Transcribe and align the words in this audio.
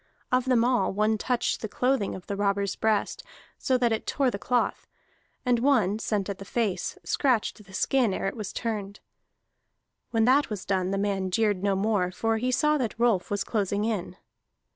Of 0.31 0.45
them 0.45 0.63
all, 0.65 0.91
one 0.91 1.19
touched 1.19 1.61
the 1.61 1.67
clothing 1.67 2.15
on 2.15 2.23
the 2.25 2.35
robber's 2.35 2.75
breast, 2.75 3.21
so 3.59 3.77
that 3.77 3.91
it 3.91 4.07
tore 4.07 4.31
the 4.31 4.39
cloth; 4.39 4.87
and 5.45 5.59
one, 5.59 5.99
sent 5.99 6.27
at 6.27 6.39
the 6.39 6.43
face, 6.43 6.97
scratched 7.03 7.63
the 7.63 7.71
skin 7.71 8.11
ere 8.11 8.25
it 8.25 8.35
was 8.35 8.51
turned. 8.51 8.99
When 10.09 10.25
that 10.25 10.49
was 10.49 10.65
done, 10.65 10.89
the 10.89 10.97
man 10.97 11.29
jeered 11.29 11.61
no 11.61 11.75
more, 11.75 12.09
for 12.09 12.37
he 12.37 12.49
saw 12.51 12.79
that 12.79 12.97
Rolf 12.99 13.29
was 13.29 13.43
closing 13.43 13.85
in. 13.85 14.17